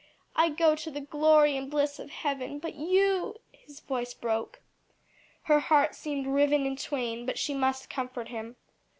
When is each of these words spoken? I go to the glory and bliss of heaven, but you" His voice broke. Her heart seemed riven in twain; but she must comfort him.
I 0.35 0.49
go 0.49 0.75
to 0.77 0.89
the 0.89 0.99
glory 1.01 1.55
and 1.55 1.69
bliss 1.69 1.99
of 1.99 2.09
heaven, 2.09 2.57
but 2.57 2.73
you" 2.73 3.35
His 3.67 3.81
voice 3.81 4.15
broke. 4.15 4.59
Her 5.43 5.59
heart 5.59 5.93
seemed 5.93 6.25
riven 6.25 6.65
in 6.65 6.75
twain; 6.75 7.23
but 7.23 7.37
she 7.37 7.53
must 7.53 7.87
comfort 7.87 8.29
him. 8.29 8.55